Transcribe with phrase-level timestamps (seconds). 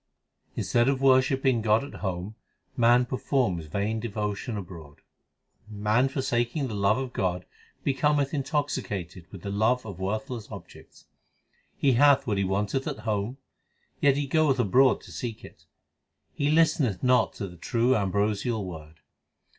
[0.55, 2.33] Instead of worshipping God at home
[2.75, 4.97] man performs vain devotion abroad:
[5.69, 7.45] Man forsaking the love of God,
[7.83, 11.05] becometh intoxicated with the love of worthless objects.
[11.77, 13.37] He hath what he wanteth at home,
[13.99, 15.65] yet he goeth abroad to seek it:
[16.33, 19.01] {He listeneth not to the true ambrosial Word.